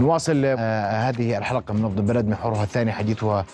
[0.00, 3.44] نواصل آه هذه الحلقة من نبض البلد محورها الثاني حديثها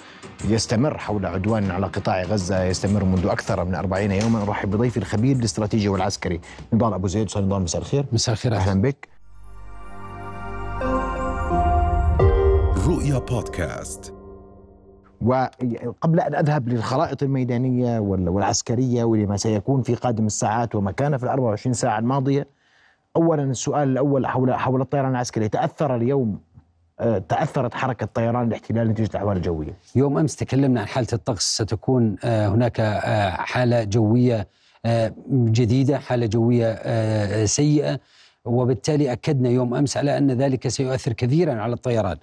[0.44, 4.42] يستمر حول عدوان على قطاع غزة يستمر منذ أكثر من أربعين يوما.
[4.42, 6.40] أرحب بضيفي الخبير الاستراتيجي والعسكري
[6.72, 7.26] نضال أبو زيد.
[7.26, 8.06] أستاذ نضال مساء الخير.
[8.12, 8.54] مساء الخير.
[8.54, 9.08] أهلا بك.
[12.86, 14.12] رؤيا بودكاست.
[15.20, 21.28] وقبل أن أذهب للخرائط الميدانية والعسكرية ولما سيكون في قادم الساعات وما كان في ال
[21.28, 22.46] 24 ساعة الماضية
[23.16, 25.48] اولا السؤال الأول حول حول الطيران العسكري.
[25.48, 26.40] تأثر اليوم
[27.00, 31.56] آه، تأثرت حركة طيران الاحتلال نتيجة الاحوال الجويه يوم أمس تكلمنا عن حالة الطقس.
[31.56, 34.48] ستكون آه، هناك آه، حالة جوية
[35.30, 38.00] جديدة حالة جوية سيئة.
[38.44, 42.16] وبالتالي أكدنا يوم أمس على أن ذلك سيؤثر كثيرا على الطيران.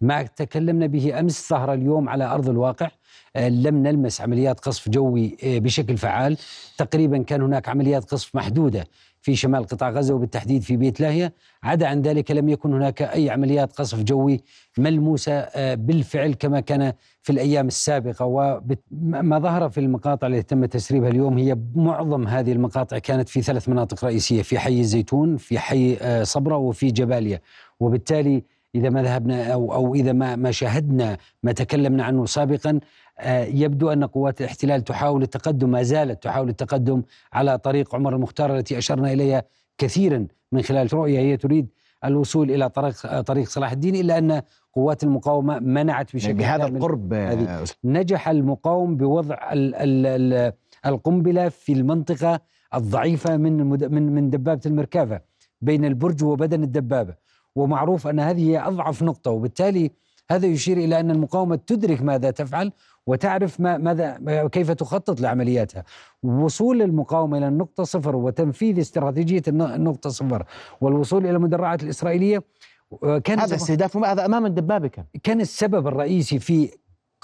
[0.00, 2.88] ما تكلمنا به أمس ظهر اليوم على أرض الواقع
[3.36, 6.36] لم نلمس عمليات قصف جوي بشكل فعال.
[6.78, 8.86] تقريبا كان هناك عمليات قصف محدودة
[9.22, 11.32] في شمال قطاع غزة وبالتحديد في بيت لاهية.
[11.62, 14.40] عدا عن ذلك لم يكن هناك أي عمليات قصف جوي
[14.78, 18.24] ملموسة آه، بالفعل كما كان في الأيام السابقة.
[18.24, 23.68] وما ظهر في المقاطع التي تم تسريبها اليوم هي معظم هذه المقاطع كانت في ثلاث
[23.68, 27.40] مناطق رئيسية في حي الزيتون في حي آه، صبرة وفي جباليا.
[27.80, 32.80] وبالتالي إذا ما ذهبنا أو أو إذا ما ما شاهدنا ما تكلمنا عنه سابقا
[33.26, 37.02] يبدو أن قوات الاحتلال تحاول التقدم ما زالت تحاول التقدم
[37.32, 39.42] على طريق عمر المختار التي أشرنا إليها
[39.78, 41.68] كثيرا من خلال رؤية هي تريد
[42.04, 47.64] الوصول إلى طريق طريق صلاح الدين إلا أن قوات المقاومة منعت بشكل بهذا القرب آه،
[47.84, 50.52] نجح المقاوم بوضع ال ال ال
[50.86, 52.40] القنبلة في المنطقة
[52.74, 55.20] الضعيفة من من من دبابة المركافة
[55.60, 57.14] بين البرج وبدن الدبابة.
[57.56, 59.90] ومعروف أن هذه هي أضعف نقطة وبالتالي
[60.30, 62.72] هذا يشير إلى أن المقاومة تدرك ماذا تفعل
[63.08, 64.18] وتعرف ما ماذا
[64.52, 65.84] كيف تخطط لعملياتها.
[66.22, 70.44] وصول المقاومة إلى النقطة صفر وتنفيذ استراتيجية النقطة صفر
[70.80, 72.42] والوصول إلى المدرعات الإسرائيلية
[73.04, 75.04] آه، كان هذا استهداف هذا أمام الدبابة كان.
[75.22, 76.70] كان السبب الرئيسي في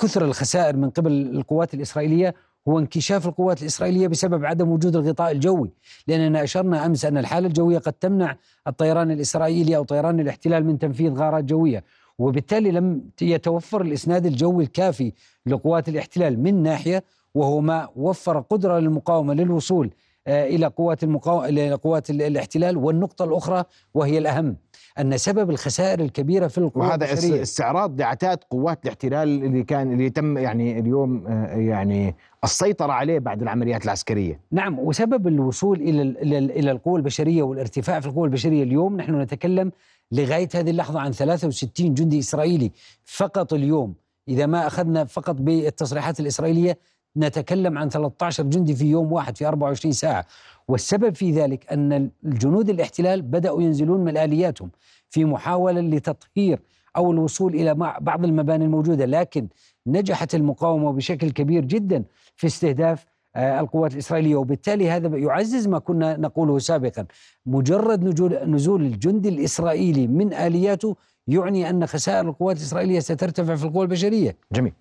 [0.01, 2.35] كثر الخسائر من قبل القوات الإسرائيلية
[2.69, 5.71] هو انكشاف القوات الإسرائيلية بسبب عدم وجود الغطاء الجوي.
[6.07, 8.37] لأننا أشرنا أمس أن الحالة الجوية قد تمنع
[8.67, 11.85] الطيران الإسرائيلي أو طيران الاحتلال من تنفيذ غارات جوية.
[12.19, 15.13] وبالتالي لم يتوفر الإسناد الجوي الكافي
[15.47, 17.05] لقوات الاحتلال من ناحية
[17.35, 19.91] وهو ما وفر قدرة للمقاومة للوصول
[20.27, 22.77] آه، إلى قوات المقاومة إلى قوات الاحتلال.
[22.77, 23.65] والنقطة الأخرى
[23.95, 24.57] وهي الأهم
[24.99, 27.43] أن سبب الخسائر الكبيرة في القوات وهذا البشرية.
[27.43, 32.15] استعراض لعتاد قوات الاحتلال اللي كان اللي تم يعني اليوم آه، يعني
[32.45, 34.41] السيطرة عليه بعد العمليات العسكرية.
[34.53, 36.03] نعم وسبب الوصول إلى
[36.41, 39.73] إلى القوى البشرية والارتفاع في القوى البشرية اليوم نحن نتكلم
[40.13, 42.73] لغاية هذه اللحظة عن 63 جندي إسرائيلي
[43.05, 43.95] فقط اليوم.
[44.29, 46.79] إذا ما أخذنا فقط بالتصريحات الإسرائيلية
[47.17, 50.27] نتكلم عن 13 جندي في يوم واحد في 24 ساعة.
[50.69, 54.71] والسبب في ذلك أن الجنود الاحتلال بدأوا ينزلون من آلياتهم
[55.11, 56.61] في محاولة لتطهير
[56.97, 59.49] أو الوصول إلى بعض المباني الموجودة لكن
[59.87, 62.05] نجحت المقاومة بشكل كبير جدا
[62.37, 64.37] في استهداف آه، القوات الإسرائيلية.
[64.37, 67.07] وبالتالي هذا يعزز ما كنا نقوله سابقا.
[67.47, 68.05] مجرد
[68.49, 70.97] نزول الجندي الإسرائيلي من آلياته
[71.29, 74.37] يعني أن خسائر القوات الإسرائيلية سترتفع في القوى البشرية.
[74.53, 74.73] جميل.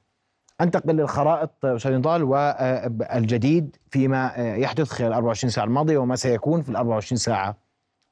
[0.61, 6.75] أنتقل للخرائط أستاذ نضال والجديد فيما يحدث خلال 24 ساعة الماضية وما سيكون في ال
[6.75, 7.57] 24 ساعة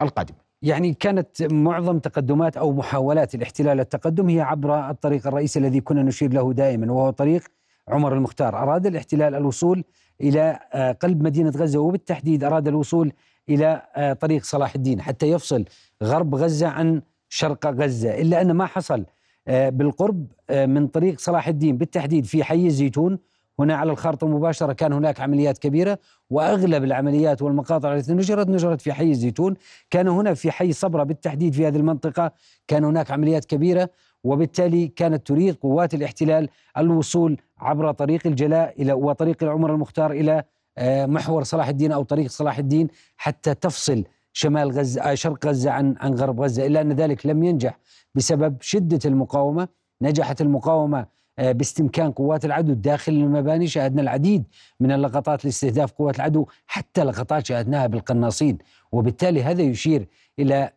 [0.02, 0.38] القادمة.
[0.62, 6.34] يعني كانت معظم تقدمات أو محاولات الاحتلال التقدم هي عبر الطريق الرئيسي الذي كنا نشير
[6.34, 7.44] له دائما وهو طريق
[7.88, 9.84] عمر المختار، أراد الاحتلال الوصول
[10.22, 10.60] إلى
[11.02, 13.14] قلب مدينة غزة وبالتحديد أراد الوصول
[13.50, 13.82] إلى
[14.22, 15.66] طريق صلاح الدين حتى يفصل
[16.04, 19.06] غرب غزة عن شرق غزة، إلا أن ما حصل
[19.48, 21.78] بالقرب من طريق صلاح الدين.
[21.78, 23.20] بالتحديد في حي الزيتون
[23.60, 28.94] هنا على الخارطة المباشرة كان هناك عمليات كبيرة وأغلب العمليات والمقاطع التي نشرت نشرت في
[28.94, 29.56] حي الزيتون.
[29.90, 32.32] كان هنا في حي صبرة بالتحديد في هذه المنطقة
[32.68, 33.90] كان هناك عمليات كبيرة
[34.24, 40.44] وبالتالي كانت تريد قوات الاحتلال الوصول عبر طريق الجلاء إلى وطريق العمر المختار إلى
[40.78, 42.88] آه، محور صلاح الدين أو طريق صلاح الدين
[43.18, 47.44] حتى تفصل شمال غزة آه، شرق غزة عن عن غرب غزة إلا أن ذلك لم
[47.44, 47.80] ينجح
[48.16, 49.68] بسبب شدة المقاومة
[50.02, 51.06] نجحت المقاومة
[51.40, 54.44] آه، باستمكان قوات العدو داخل المباني شاهدنا العديد
[54.80, 58.58] من اللقطات لاستهداف قوات العدو حتى لقطات شاهدناها بالقناصين.
[58.92, 60.08] وبالتالي هذا يشير
[60.40, 60.70] إلى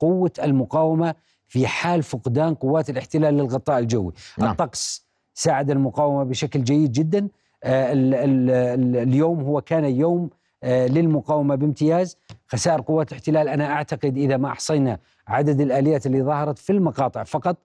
[0.00, 1.14] قوة المقاومة
[1.48, 4.12] في حال فقدان قوات الاحتلال للغطاء الجوي.
[4.38, 4.50] نعم.
[4.50, 7.28] الطقس ساعد المقاومة بشكل جيد جدا.
[7.64, 10.30] آه، ال ال ال اليوم هو كان يوم
[10.62, 12.16] آه، للمقاومة بامتياز.
[12.48, 14.98] خسائر قوات الاحتلال أنا أعتقد إذا ما أحصينا
[15.28, 17.56] عدد الآليات اللي ظهرت في المقاطع فقط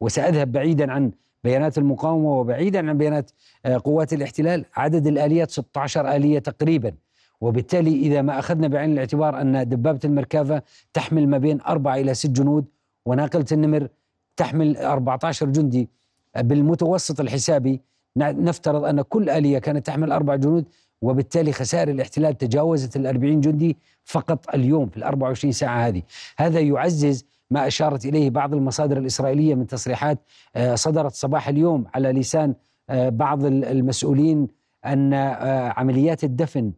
[0.00, 1.10] وسأذهب بعيدا عن
[1.44, 3.30] بيانات المقاومة وبعيدا عن بيانات
[3.66, 6.92] آه، قوات الاحتلال عدد الآليات 16 آلية تقريبا.
[7.40, 10.62] وبالتالي إذا ما أخذنا بعين الاعتبار أن دبابة المركافة
[10.92, 12.64] تحمل ما بين أربعة إلى ست جنود
[13.06, 13.88] وناقلة النمر
[14.36, 15.88] تحمل 14 جندي
[16.36, 17.80] بالمتوسط الحسابي
[18.16, 20.64] نفترض أن كل آلية كانت تحمل أربع جنود
[21.02, 26.02] وبالتالي خسائر الاحتلال تجاوزت ال 40 جندي فقط اليوم في ال 24 ساعة هذه.
[26.38, 30.18] هذا يعزز ما أشارت إليه بعض المصادر الإسرائيلية من تصريحات
[30.56, 32.54] آه، صدرت صباح اليوم على لسان
[32.90, 34.48] آه، بعض المسؤولين
[34.84, 36.72] أن آه، عمليات الدفن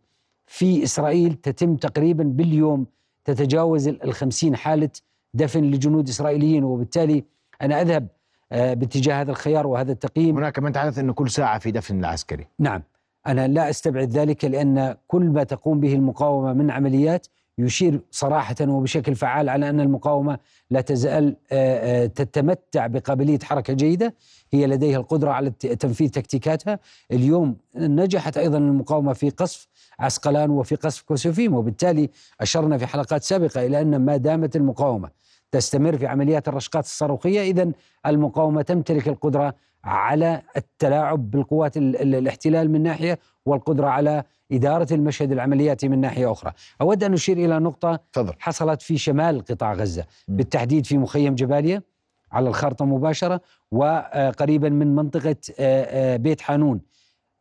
[0.46, 2.86] في إسرائيل تتم تقريبا باليوم
[3.24, 4.90] تتجاوز الخمسين حالة
[5.34, 6.64] دفن لجنود إسرائيليين.
[6.64, 7.24] وبالتالي
[7.62, 8.08] أنا أذهب
[8.50, 10.36] باتجاه هذا الخيار وهذا التقييم.
[10.36, 12.46] هناك من تحدث أنه كل ساعة في دفن العسكري.
[12.58, 12.82] نعم.
[13.26, 17.26] أنا لا أستبعد ذلك لأن كل ما تقوم به المقاومة من عمليات
[17.58, 20.38] يشير صراحة وبشكل فعال على أن المقاومة
[20.70, 24.14] لا تزال آه، آه، تتمتع بقابلية حركة جيدة.
[24.52, 26.78] هي لديها القدرة على تنفيذ تكتيكاتها.
[27.12, 29.68] اليوم نجحت أيضا المقاومة في قصف
[29.98, 32.10] عسقلان وفي قصف كوسوفيم وبالتالي
[32.40, 35.10] أشرنا في حلقات سابقة إلى أن ما دامت المقاومة
[35.50, 37.72] تستمر في عمليات الرشقات الصاروخية إذا
[38.06, 39.54] المقاومة تمتلك القدرة
[39.84, 47.04] على التلاعب بالقوات الاحتلال من ناحية والقدرة على إدارة المشهد العملياتي من ناحية أخرى أود
[47.04, 48.32] أن أشير إلى نقطة فضل.
[48.38, 50.36] حصلت في شمال قطاع غزة م.
[50.36, 51.82] بالتحديد في مخيم جباليا
[52.32, 53.40] على الخارطة مباشرة
[53.72, 56.80] وقريبا من منطقة آه، آه، بيت حانون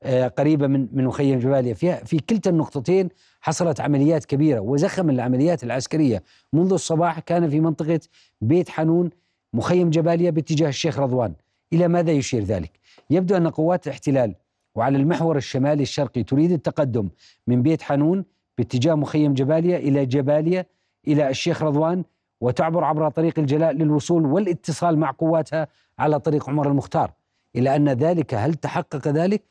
[0.04, 3.10] آه، قريبة من من مخيم جباليا في في كلتا النقطتين
[3.42, 6.24] حصلت عمليات كبيرة وزخم العمليات العسكرية
[6.54, 8.00] منذ الصباح كان في منطقة
[8.42, 9.10] بيت حانون
[9.54, 11.34] مخيم جباليا باتجاه الشيخ رضوان
[11.74, 12.72] إلى ماذا يشير ذلك؟
[13.10, 14.36] يبدو أن قوات الاحتلال
[14.76, 17.10] وعلى المحور الشمالي الشرقي تريد التقدم
[17.48, 18.26] من بيت حنون
[18.58, 20.66] باتجاه مخيم جباليا إلى جباليا
[21.08, 22.04] إلى الشيخ رضوان
[22.42, 25.68] وتعبر عبر طريق الجلاء للوصول والاتصال مع قواتها
[26.00, 27.12] على طريق عمر المختار
[27.56, 29.44] إلى أن ذلك هل تحقق ذلك؟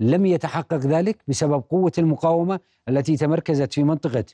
[0.00, 4.24] لم يتحقق ذلك بسبب قوة المقاومة التي تمركزت في منطقة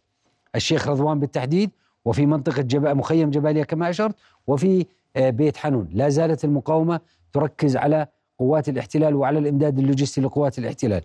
[0.55, 1.71] الشيخ رضوان بالتحديد
[2.05, 2.87] وفي منطقة جب...
[2.87, 4.15] مخيم جباليا كما أشرت
[4.47, 4.87] وفي
[5.17, 7.01] آه، بيت حنون لا زالت المقاومة
[7.35, 8.07] تركز على
[8.39, 11.03] قوات الاحتلال وعلى الإمداد اللوجستي لقوات الاحتلال.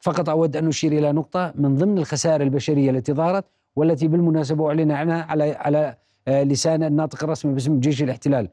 [0.00, 3.44] فقط أود أن أشير إلى نقطة من ضمن الخسائر البشرية التي ظهرت
[3.76, 5.96] والتي بالمناسبة أعلن عنها على على
[6.28, 8.48] آه، لسان الناطق الرسمي باسم جيش الاحتلال.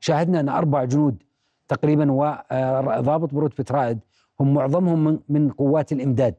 [0.00, 1.22] شاهدنا أن أربع جنود
[1.68, 3.98] تقريبا وضابط برتبه رائد
[4.40, 6.34] هم معظمهم من قوات الإمداد.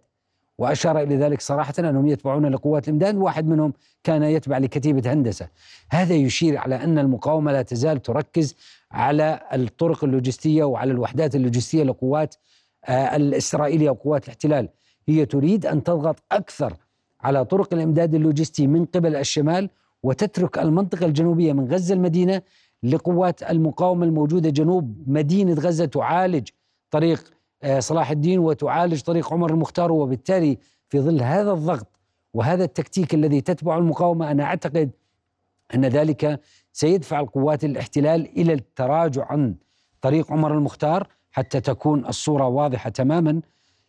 [0.62, 3.16] وأشار إلى ذلك صراحة أنهم يتبعون لقوات الإمداد.
[3.16, 3.74] واحد منهم
[4.04, 5.48] كان يتبع لكتيبة هندسة.
[5.92, 8.56] هذا يشير على أن المقاومة لا تزال تركز
[8.92, 12.36] على الطرق اللوجستية وعلى الوحدات اللوجستية لقوات
[12.86, 14.69] آه، الإسرائيلية وقوات الاحتلال.
[15.08, 16.74] هي تريد أن تضغط أكثر
[17.22, 19.69] على طرق الإمداد اللوجستي من قبل الشمال
[20.04, 22.42] وتترك المنطقة الجنوبية من غزة المدينة
[22.84, 26.48] لقوات المقاومة الموجودة جنوب مدينة غزة تعالج
[26.92, 27.34] طريق
[27.80, 30.58] صلاح الدين وتعالج طريق عمر المختار وبالتالي
[30.90, 31.88] في ظل هذا الضغط
[32.34, 34.92] وهذا التكتيك الذي تتبعه المقاومة أنا أعتقد
[35.75, 36.40] أن ذلك
[36.74, 39.56] سيدفع القوات الاحتلال إلى التراجع عن
[40.02, 43.42] طريق عمر المختار حتى تكون الصورة واضحة تماما.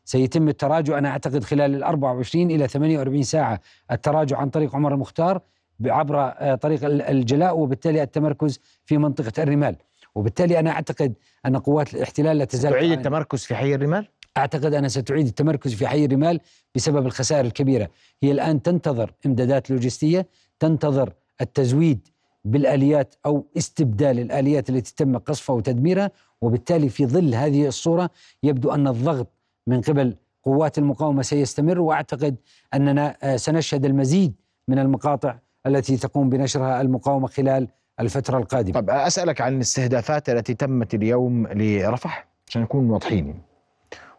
[0.04, 3.60] سيتم التراجع أنا أعتقد خلال ال 24 إلى 48 ساعة
[3.90, 5.40] التراجع عن طريق عمر المختار
[5.84, 9.76] عبر آه، طريق الجلاء وبالتالي التمركز في منطقة الرمال.
[10.14, 11.14] وبالتالي أنا أعتقد
[11.46, 15.86] أن قوات الاحتلال لا تزال تعيد التمركز في حي الرمال؟ أعتقد انها ستعيد التمركز في
[15.86, 16.40] حي الرمال
[16.74, 17.90] بسبب الخسائر الكبيرة،
[18.22, 20.26] هي الآن تنتظر إمدادات لوجستية،
[20.58, 22.08] تنتظر التزويد
[22.44, 28.10] بالآليات أو استبدال الآليات التي تم قصفها وتدميرها، وبالتالي في ظل هذه الصورة
[28.42, 29.28] يبدو أن الضغط
[29.66, 32.36] من قبل قوات المقاومة سيستمر وأعتقد
[32.74, 34.34] أننا آه، سنشهد المزيد
[34.68, 37.68] من المقاطع التي تقوم بنشرها المقاومة خلال
[38.00, 38.80] الفترة القادمة.
[38.80, 43.40] طب أسألك عن الاستهدافات التي تمت اليوم لرفح عشان نكون واضحين.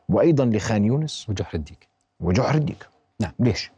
[0.09, 1.29] وأيضا لخان يونس.
[1.29, 1.87] وجحر الديك.
[2.19, 2.87] وجحر الديك.
[3.19, 3.31] نعم.
[3.39, 3.71] ليش؟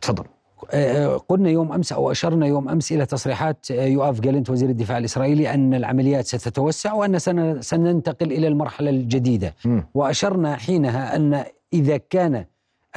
[0.00, 0.24] تفضل.
[0.70, 4.98] آه، قلنا يوم أمس أو أشرنا يوم أمس إلى تصريحات آه، يؤاف جالنت وزير الدفاع
[4.98, 7.18] الإسرائيلي أن العمليات ستتوسع وأن
[7.60, 9.54] سننتقل إلى المرحلة الجديدة.
[9.64, 9.80] م.
[9.94, 12.44] وأشرنا حينها أن إذا كان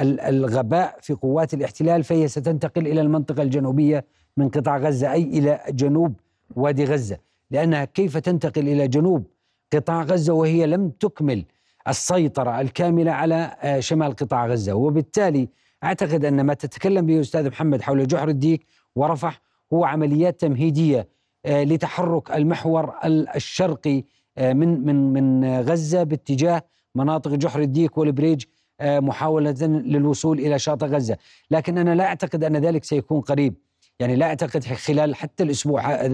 [0.00, 4.04] الغباء في قوات الاحتلال فهي ستنتقل إلى المنطقة الجنوبية
[4.36, 6.14] من قطاع غزة أي إلى جنوب
[6.56, 7.18] وادي غزة
[7.50, 9.26] لأنها كيف تنتقل إلى جنوب
[9.72, 11.44] قطاع غزة وهي لم تكمل
[11.88, 14.74] السيطرة الكاملة على آه، شمال قطاع غزة.
[14.74, 15.48] وبالتالي
[15.84, 19.40] أعتقد أن ما تتكلم به أستاذ محمد حول جحر الديك ورفح
[19.72, 21.08] هو عمليات تمهيدية
[21.46, 24.04] آه، لتحرك المحور الشرقي
[24.38, 26.62] آه، من من من غزة باتجاه
[26.94, 28.44] مناطق جحر الديك والبريج
[28.82, 31.16] محاولة للوصول إلى شاطئ غزة.
[31.50, 33.54] لكن أنا لا أعتقد أن ذلك سيكون قريب.
[34.00, 36.06] يعني لا أعتقد خلال حتى الأسبوع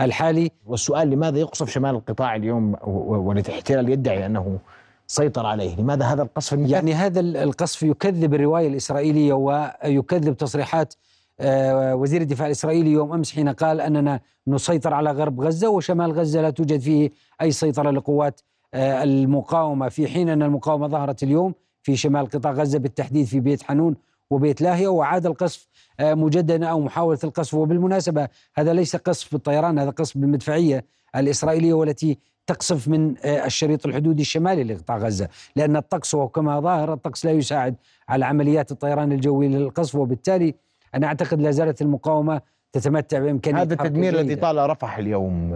[0.00, 0.50] الحالي.
[0.66, 4.58] والسؤال لماذا يقصف شمال القطاع اليوم والاحتلال يدعي أنه
[5.06, 10.94] سيطر عليه؟ لماذا هذا القصف؟ يعني هذا القصف يكذب الرواية الإسرائيلية ويكذب تصريحات
[11.40, 16.42] آه، وزير الدفاع الإسرائيلي يوم أمس حين قال أننا نسيطر على غرب غزة وشمال غزة
[16.42, 18.40] لا توجد فيه أي سيطرة لقوات
[18.74, 19.88] آه، المقاومة.
[19.88, 23.96] في حين أن المقاومة ظهرت اليوم في شمال قطاع غزة بالتحديد في بيت حنون
[24.30, 25.68] وبيت لاهية وعاد القصف
[26.00, 27.54] آه، مجددا أو محاولة القصف.
[27.54, 30.84] وبالمناسبة هذا ليس قصف بالطيران هذا قصف بالمدفعية
[31.16, 35.28] الإسرائيلية والتي تقصف من الشريط الحدودي الشمالي لقطاع غزة.
[35.56, 37.74] لأن الطقس وكما ظاهر الطقس لا يساعد
[38.08, 39.94] على عمليات الطيران الجوي للقصف.
[39.94, 40.54] وبالتالي
[40.94, 42.40] أنا أعتقد لا زالت المقاومة
[42.72, 45.52] تتمتع بإمكانية هذا التدمير الذي طال رفح اليوم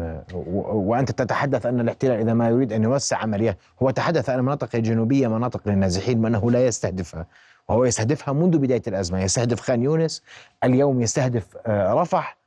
[0.72, 5.28] وأنت تتحدث أن الاحتلال إذا ما يريد أن يوسع عمليات هو تحدث أن المناطق الجنوبية
[5.28, 7.26] مناطق للنازحين وأنه لا يستهدفها.
[7.70, 10.22] وهو يستهدفها منذ بداية الأزمة يستهدف خان يونس
[10.64, 12.38] اليوم يستهدف آه، رفح.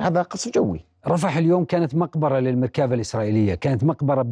[0.00, 4.22] هذا قصف جوي رفح اليوم كانت مقبرة للمركبة الإسرائيلية كانت مقبرة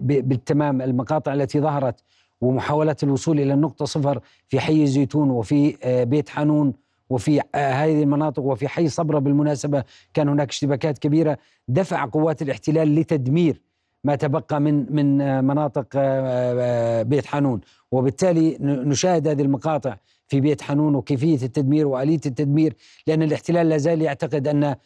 [0.00, 2.00] بالتمام المقاطع التي ظهرت
[2.40, 6.72] ومحاولات الوصول إلى النقطة صفر في حي الزيتون وفي آه، بيت حانون
[7.10, 9.18] وفي آه، هذه المناطق وفي حي صبرة.
[9.18, 9.84] بالمناسبة
[10.14, 11.38] كان هناك اشتباكات كبيرة.
[11.68, 13.60] دفع قوات الاحتلال لتدمير
[14.04, 15.86] ما تبقى من من آه، مناطق
[17.02, 17.60] بيت حانون.
[17.92, 19.96] وبالتالي نشاهد هذه المقاطع
[20.26, 22.74] في بيت حنون وكيفية التدمير وآلية التدمير
[23.06, 24.76] لأن الاحتلال لا زال يعتقد أن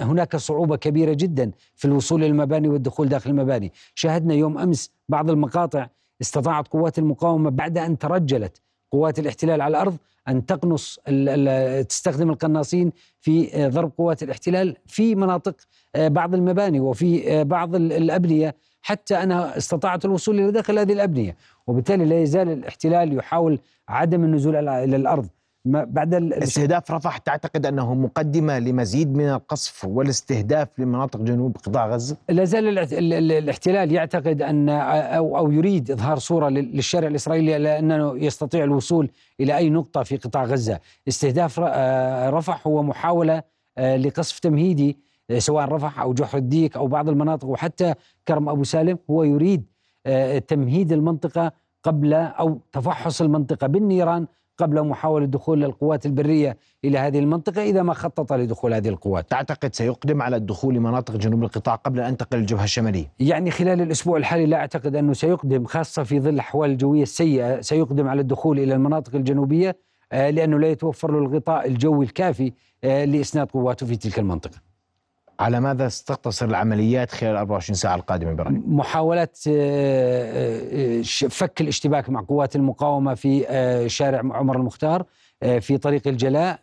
[0.00, 3.72] هناك صعوبة كبيرة جدا في الوصول إلى المباني والدخول داخل المباني.
[3.94, 5.86] شاهدنا يوم أمس بعض المقاطع
[6.20, 8.60] استطاعت قوات المقاومة بعد أن ترجلت
[8.92, 9.96] قوات الاحتلال على الأرض
[10.28, 11.00] أن تقنص
[11.88, 15.56] تستخدم القناصين في ضرب قوات الاحتلال في مناطق
[15.94, 21.36] آه، بعض المباني وفي آه، بعض الأبنية حتى انها استطاعت الوصول إلى داخل هذه الأبنية.
[21.66, 25.28] وبالتالي لا يزال الاحتلال يحاول عدم النزول إلى الأرض.
[25.66, 32.44] بعد استهداف رفح تعتقد أنه مقدمة لمزيد من القصف والاستهداف لمناطق جنوب قطاع غزة؟ لا
[32.44, 32.78] زال
[33.32, 39.70] الاحتلال يعتقد أن أو أو يريد إظهار صورة للشارع الإسرائيلي لأنه يستطيع الوصول إلى أي
[39.70, 43.42] نقطة في قطاع غزة، استهداف آه، رفح هو محاولة
[43.78, 44.98] آه، لقصف تمهيدي
[45.30, 47.94] آه، سواء رفح أو جحر الديك أو بعض المناطق وحتى
[48.28, 49.64] كرم أبو سالم هو يريد
[50.48, 54.26] تمهيد المنطقة قبل أو تفحص المنطقة بالنيران
[54.58, 59.74] قبل محاولة دخول القوات البرية إلى هذه المنطقة إذا ما خطط لدخول هذه القوات؟ تعتقد
[59.74, 64.46] سيقدم على الدخول لمناطق جنوب القطاع قبل أن ينتقل الجبهة الشمالية؟ يعني خلال الأسبوع الحالي
[64.46, 69.14] لا أعتقد أنه سيقدم خاصة في ظل الأحوال الجوية السيئة سيقدم على الدخول إلى المناطق
[69.14, 69.76] الجنوبية
[70.12, 72.52] آه، لأنه لا يتوفر له الغطاء الجوي الكافي
[72.84, 74.65] آه، لإسناد قواته في تلك المنطقة.
[75.40, 82.56] على ماذا ستقتصر العمليات خلال 24 ساعة القادمة برأيك؟ محاولة آه، فك الاشتباك مع قوات
[82.56, 83.44] المقاومة في
[83.88, 85.04] شارع عمر المختار
[85.60, 86.60] في طريق الجلاء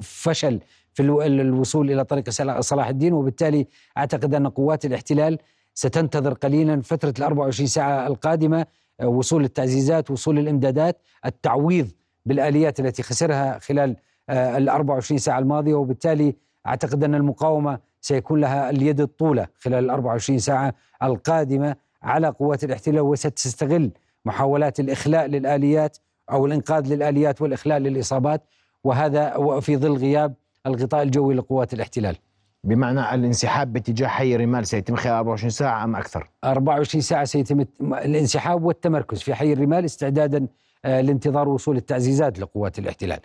[0.00, 0.60] فشل
[0.92, 2.30] في الوصول إلى طريق
[2.60, 3.66] صلاح الدين وبالتالي
[3.98, 5.38] أعتقد أن قوات الاحتلال
[5.74, 8.66] ستنتظر قليلا فترة ال 24 ساعة القادمة
[9.04, 11.88] وصول التعزيزات وصول الإمدادات التعويض
[12.26, 13.96] بالآليات التي خسرها خلال
[14.30, 16.34] ال 24 ساعة الماضية وبالتالي
[16.66, 23.00] أعتقد أن المقاومة سيكون لها اليد الطولة خلال ال 24 ساعة القادمة على قوات الاحتلال
[23.00, 23.90] وستستغل
[24.24, 25.98] محاولات الإخلاء للآليات
[26.30, 28.42] أو الإنقاذ للآليات والإخلاء للإصابات
[28.84, 30.34] وهذا في ظل غياب
[30.66, 32.16] الغطاء الجوي لقوات الاحتلال
[32.64, 38.64] بمعنى الانسحاب باتجاه حي الرمال سيتم خلال 24 ساعة أم أكثر؟ 24 ساعة سيتم الانسحاب
[38.64, 40.46] والتمركز في حي الرمال استعدادا
[40.84, 43.20] آه، لانتظار وصول التعزيزات لقوات الاحتلال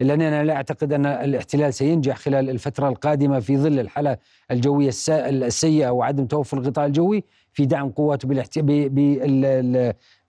[0.00, 4.16] إلا أننا لا أعتقد أن الاحتلال سينجح خلال الفترة القادمة في ظل الحالة
[4.50, 8.28] الجوية السيئة وعدم توفر الغطاء الجوي في دعم قواته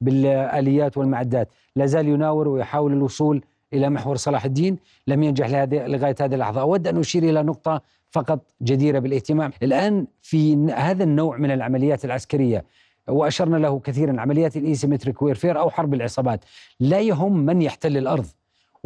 [0.02, 1.50] بالآليات والمعدات.
[1.76, 3.42] لا زال يناور ويحاول الوصول
[3.74, 6.62] إلى محور صلاح الدين لم ينجح لغاية هذه اللحظة.
[6.62, 7.82] أود أن أشير إلى نقطة
[8.12, 9.52] فقط جديرة بالاهتمام.
[9.64, 12.66] الآن في هذا النوع من العمليات العسكرية
[13.08, 16.46] وأشرنا له كثيرا عمليات ال asymmetric warfare أو حرب العصابات
[16.80, 18.26] لا يهم من يحتل الأرض.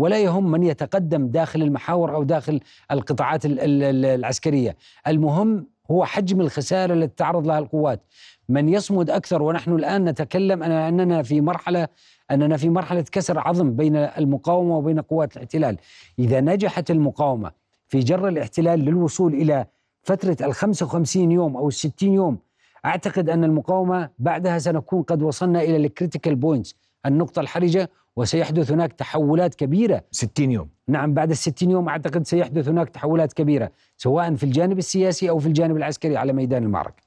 [0.01, 2.59] ولا يهم من يتقدم داخل المحاور أو داخل
[2.91, 4.75] القطاعات العسكرية،
[5.07, 8.01] المهم هو حجم الخسائر التي تعرض لها القوات.
[8.49, 11.87] من يصمد أكثر ونحن الآن نتكلم أننا في مرحله
[12.31, 15.77] أننا في مرحلة كسر عظم بين المقاومة وبين قوات الاحتلال.
[16.19, 17.51] إذا نجحت المقاومة
[17.87, 19.65] في جر الاحتلال للوصول إلى
[20.03, 22.37] فترة ال 55 يوم أو ال 60 يوم
[22.85, 28.93] أعتقد أن المقاومة بعدها سنكون قد وصلنا إلى ال critical points النقطة الحرجة وسيحدث هناك
[28.93, 30.01] تحولات كبيرة.
[30.11, 30.69] 60 يوم.
[30.87, 35.47] نعم بعد الستين يوم أعتقد سيحدث هناك تحولات كبيرة سواء في الجانب السياسي أو في
[35.47, 37.03] الجانب العسكري على ميدان المعركة.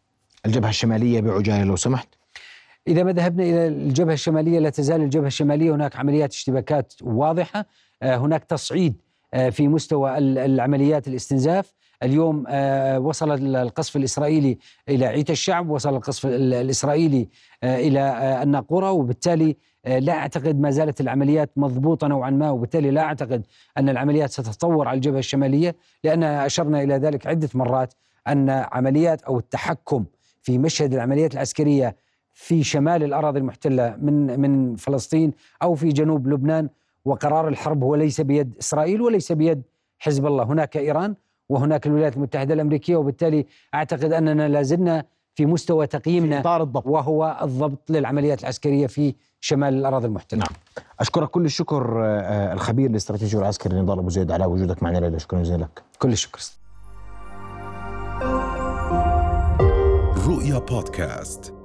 [0.46, 2.08] الجبهة الشمالية بعجالة لو سمحت.
[2.88, 7.66] إذا ما ذهبنا إلى الجبهة الشمالية لا تزال الجبهة الشمالية هناك عمليات اشتباكات واضحة.
[8.02, 8.94] آه، هناك تصعيد
[9.34, 11.72] آه، في مستوى العمليات الاستنزاف.
[12.02, 14.58] اليوم آه، وصل القصف الإسرائيلي
[14.88, 17.28] إلى عيت الشعب وصل القصف الإسرائيلي
[17.62, 23.02] آه، إلى آه، الناقورة وبالتالي لا أعتقد ما زالت العمليات مضبوطة نوعا ما وبالتالي لا
[23.02, 23.46] أعتقد
[23.78, 27.94] أن العمليات ستتطور على الجبهة الشمالية لأن أشرنا إلى ذلك عدة مرات
[28.28, 30.04] أن عمليات أو التحكم
[30.42, 31.96] في مشهد العمليات العسكرية
[32.32, 35.32] في شمال الأراضي المحتلة من من فلسطين
[35.62, 36.68] أو في جنوب لبنان
[37.04, 39.62] وقرار الحرب هو ليس بيد إسرائيل وليس بيد
[39.98, 40.44] حزب الله.
[40.44, 41.14] هناك إيران
[41.48, 46.86] وهناك الولايات المتحدة الأمريكية وبالتالي أعتقد أننا لازلنا في مستوى تقييمنا في الضبط.
[46.86, 50.38] وهو الضبط للعمليات العسكرية في شمال الأراضي المحتلة.
[50.38, 50.84] نعم.
[51.00, 51.30] أشكرك.
[51.30, 55.42] كل الشكر آه، آه، الخبير الاستراتيجي والعسكري نضال أبو زيد على وجودك معنا ليلى شكرا
[55.42, 55.82] جزيلا لك.
[55.98, 56.40] كل الشكر.
[60.26, 61.63] رؤيا بودكاست.